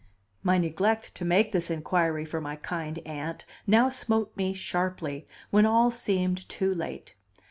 My 0.41 0.57
neglect 0.57 1.13
to 1.13 1.23
make 1.23 1.51
this 1.51 1.69
inquiry 1.69 2.25
for 2.25 2.41
my 2.41 2.55
kind 2.55 2.97
Aunt 3.05 3.45
now 3.67 3.87
smote 3.89 4.35
me 4.35 4.51
sharply 4.51 5.27
when 5.51 5.67
all 5.67 5.91
seemed 5.91 6.49
too 6.49 6.73
late. 6.73 7.13